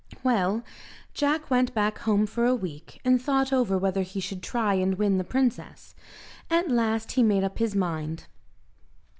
[0.23, 0.63] Well,
[1.13, 4.95] Jack went back home for a week, and thought over whether he should try and
[4.95, 5.93] win the princess.
[6.49, 8.25] At last he made up his mind.